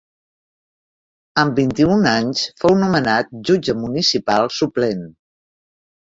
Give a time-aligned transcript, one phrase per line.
[1.41, 5.05] Amb vint-i-un anys fou nomenat jutge municipal suplent.